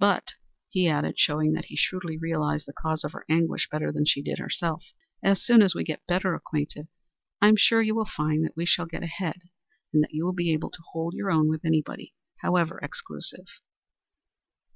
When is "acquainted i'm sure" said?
6.34-7.80